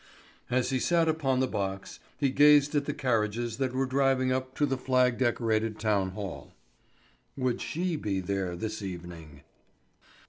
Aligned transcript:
As 0.49 0.71
he 0.71 0.79
sat 0.79 1.07
upon 1.07 1.41
the 1.41 1.47
box, 1.47 1.99
he 2.17 2.31
gazed 2.31 2.73
at 2.73 2.85
the 2.85 2.91
carriages 2.93 3.57
that 3.57 3.71
were 3.71 3.85
driving 3.85 4.31
up 4.31 4.55
to 4.55 4.65
the 4.65 4.75
flag 4.75 5.19
decorated 5.19 5.77
town 5.77 6.13
hall. 6.13 6.53
Would 7.37 7.61
she 7.61 7.95
be 7.97 8.19
there 8.19 8.55
this 8.55 8.81
evening? 8.81 9.43